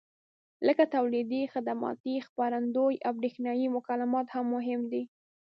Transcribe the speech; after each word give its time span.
لکه 0.67 0.83
تولیدي، 0.95 1.41
خدماتي، 1.53 2.15
خپرندویي 2.27 2.97
او 3.07 3.11
برېښنایي 3.19 3.67
مکالمات 3.77 4.27
مهم 4.53 4.81
دي. 4.91 5.03